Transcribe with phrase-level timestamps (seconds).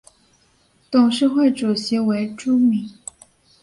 [0.89, 2.89] 董事会主席为朱敏。